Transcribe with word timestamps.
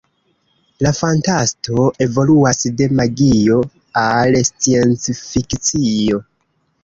La 0.85 0.91
fantasto 0.99 1.83
evoluas 2.05 2.63
de 2.79 2.87
magio 3.01 3.59
al 4.05 4.37
sciencfikcio. 4.49 6.21